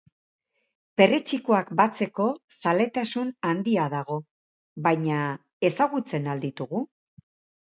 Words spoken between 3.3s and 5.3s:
handia dago, baina